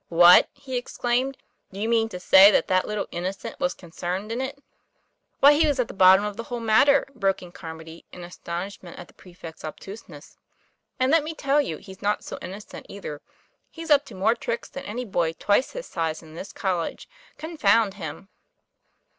[0.09, 1.37] "What!" he exclaimed.
[1.71, 4.57] "Do you mean to say that that little innocent was concerned in it?""
[5.41, 8.97] Why, he was at the bottom of the whole matter," broke in Carmody, in astonishment
[8.97, 10.37] at the prefect's obtuseness.:'
[10.99, 13.21] And let me tell you, he's not so inno cent, either;
[13.69, 17.07] he's up to more tricks than any boy twice his size in this college
[17.37, 18.29] confound him!"